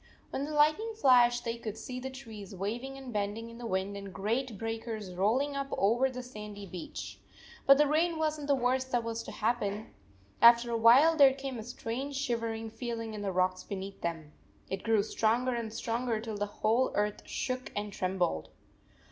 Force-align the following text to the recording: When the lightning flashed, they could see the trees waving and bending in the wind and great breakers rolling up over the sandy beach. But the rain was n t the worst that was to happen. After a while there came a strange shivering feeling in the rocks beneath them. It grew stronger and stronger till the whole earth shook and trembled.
When 0.31 0.45
the 0.45 0.53
lightning 0.55 0.95
flashed, 0.99 1.45
they 1.45 1.57
could 1.59 1.77
see 1.77 1.99
the 1.99 2.09
trees 2.09 2.55
waving 2.55 2.97
and 2.97 3.13
bending 3.13 3.51
in 3.51 3.59
the 3.59 3.67
wind 3.67 3.95
and 3.95 4.11
great 4.11 4.57
breakers 4.57 5.13
rolling 5.13 5.55
up 5.55 5.67
over 5.77 6.09
the 6.09 6.23
sandy 6.23 6.65
beach. 6.65 7.19
But 7.67 7.77
the 7.77 7.85
rain 7.85 8.17
was 8.17 8.39
n 8.39 8.45
t 8.45 8.47
the 8.47 8.55
worst 8.55 8.91
that 8.91 9.03
was 9.03 9.21
to 9.21 9.31
happen. 9.31 9.93
After 10.41 10.71
a 10.71 10.75
while 10.75 11.15
there 11.15 11.35
came 11.35 11.59
a 11.59 11.63
strange 11.63 12.15
shivering 12.15 12.71
feeling 12.71 13.13
in 13.13 13.21
the 13.21 13.31
rocks 13.31 13.63
beneath 13.63 14.01
them. 14.01 14.31
It 14.71 14.81
grew 14.81 15.03
stronger 15.03 15.53
and 15.53 15.71
stronger 15.71 16.19
till 16.19 16.35
the 16.39 16.47
whole 16.47 16.91
earth 16.95 17.21
shook 17.27 17.71
and 17.75 17.93
trembled. 17.93 18.49